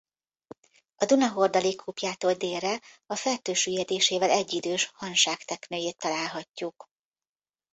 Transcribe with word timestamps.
A 0.95 1.05
Duna 1.05 1.27
hordalékkúpjától 1.29 2.33
délre 2.33 2.81
a 3.05 3.15
Fertő 3.15 3.53
süllyedésével 3.53 4.29
egyidős 4.29 4.91
Hanság 4.95 5.37
teknőjét 5.43 5.97
találhatjuk. 5.97 6.89